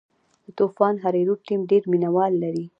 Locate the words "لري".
2.43-2.65